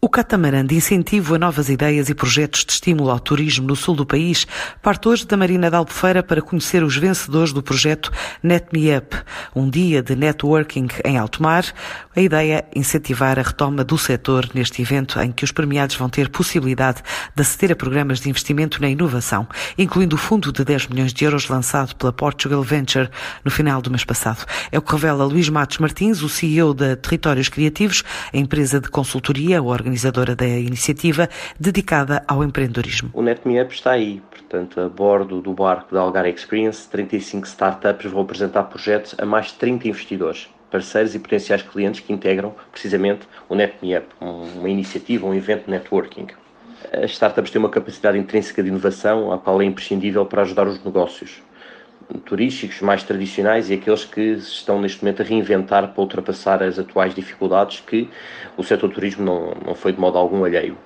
[0.00, 3.96] O catamarã de incentivo a novas ideias e projetos de estímulo ao turismo no sul
[3.96, 4.46] do país
[4.80, 9.16] parte hoje da Marina da Albufeira para conhecer os vencedores do projeto Net Me Up,
[9.56, 11.64] um dia de networking em alto mar.
[12.14, 16.08] A ideia é incentivar a retoma do setor neste evento em que os premiados vão
[16.08, 17.02] ter possibilidade
[17.34, 21.24] de aceder a programas de investimento na inovação, incluindo o fundo de 10 milhões de
[21.24, 23.10] euros lançado pela Portugal Venture
[23.44, 24.46] no final do mês passado.
[24.70, 28.88] É o que revela Luís Matos Martins, o CEO da Territórios Criativos, a empresa de
[28.88, 31.28] consultoria, o organizadora da iniciativa
[31.58, 33.10] dedicada ao empreendedorismo.
[33.14, 38.22] O NetMeUp está aí, portanto, a bordo do barco da Algar Experience, 35 startups vão
[38.22, 43.54] apresentar projetos a mais de 30 investidores parceiros e potenciais clientes que integram precisamente o
[43.54, 46.26] NetMeUp, uma iniciativa, um evento de networking.
[46.92, 50.84] As startups têm uma capacidade intrínseca de inovação, a qual é imprescindível para ajudar os
[50.84, 51.42] negócios
[52.24, 57.14] turísticos mais tradicionais e aqueles que estão neste momento a reinventar para ultrapassar as atuais
[57.14, 58.08] dificuldades que
[58.56, 60.76] o setor turismo não, não foi de modo algum alheio.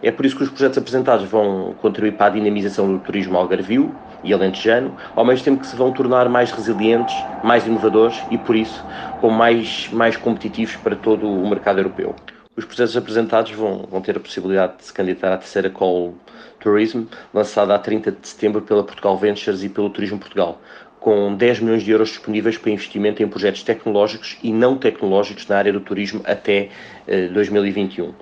[0.00, 3.92] É por isso que os projetos apresentados vão contribuir para a dinamização do turismo algarvio
[4.22, 8.54] e alentejano, ao mesmo tempo que se vão tornar mais resilientes, mais inovadores e, por
[8.54, 8.84] isso,
[9.20, 12.14] com mais, mais competitivos para todo o mercado europeu.
[12.58, 16.16] Os projetos apresentados vão, vão ter a possibilidade de se candidatar à terceira Call
[16.58, 20.60] Tourism, lançada a 30 de setembro pela Portugal Ventures e pelo Turismo Portugal,
[20.98, 25.56] com 10 milhões de euros disponíveis para investimento em projetos tecnológicos e não tecnológicos na
[25.56, 26.70] área do turismo até
[27.06, 28.12] eh, 2021.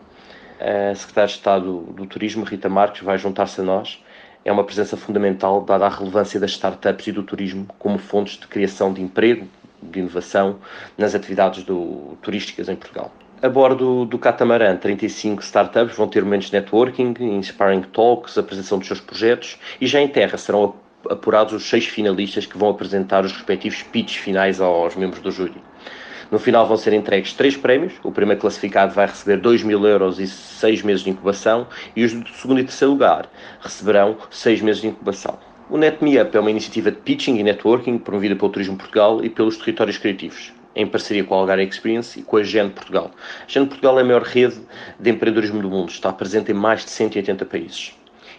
[0.60, 4.04] A Secretária de Estado do Turismo, Rita Marques, vai juntar-se a nós.
[4.44, 8.46] É uma presença fundamental, dada a relevância das startups e do turismo como fontes de
[8.46, 9.48] criação de emprego,
[9.80, 10.58] de inovação
[10.98, 13.10] nas atividades do, turísticas em Portugal.
[13.42, 18.86] A bordo do Catamarã, 35 startups vão ter momentos de networking, inspiring talks, apresentação dos
[18.86, 20.74] seus projetos e já em terra serão
[21.10, 25.62] apurados os seis finalistas que vão apresentar os respectivos pitches finais aos membros do júri.
[26.30, 27.92] No final vão ser entregues três prémios.
[28.02, 32.14] O primeiro classificado vai receber 2 mil euros e seis meses de incubação e os
[32.14, 33.28] do segundo e terceiro lugar
[33.60, 35.38] receberão seis meses de incubação.
[35.68, 39.58] O NetMeUp é uma iniciativa de pitching e networking promovida pelo Turismo Portugal e pelos
[39.58, 43.10] territórios criativos em parceria com a Algar Experience e com a Gen Portugal.
[43.40, 44.60] A Gen Portugal é a maior rede
[45.00, 47.94] de empreendedorismo do mundo, está presente em mais de 180 países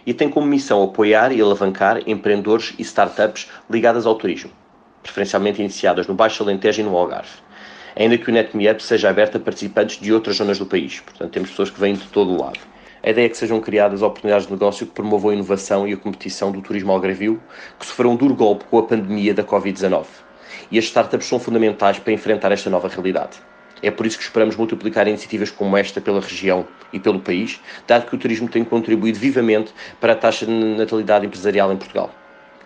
[0.06, 4.50] e tem como missão apoiar e alavancar empreendedores e startups ligadas ao turismo,
[5.02, 7.28] preferencialmente iniciadas no Baixo Alentejo e no Algarve.
[7.94, 11.50] Ainda que o NetMeUp seja aberto a participantes de outras zonas do país, portanto temos
[11.50, 12.60] pessoas que vêm de todo o lado.
[13.02, 15.96] A ideia é que sejam criadas oportunidades de negócio que promovam a inovação e a
[15.96, 17.40] competição do turismo algarvio,
[17.78, 20.06] que sofreu um duro golpe com a pandemia da Covid-19
[20.70, 23.38] e as startups são fundamentais para enfrentar esta nova realidade.
[23.82, 28.06] É por isso que esperamos multiplicar iniciativas como esta pela região e pelo país, dado
[28.06, 32.12] que o turismo tem contribuído vivamente para a taxa de natalidade empresarial em Portugal.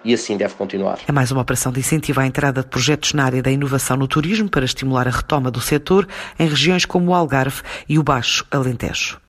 [0.04, 0.98] E assim deve continuar.
[1.06, 4.08] É mais uma operação de incentivo à entrada de projetos na área da inovação no
[4.08, 8.44] turismo para estimular a retoma do setor em regiões como o Algarve e o Baixo
[8.50, 9.20] Alentejo.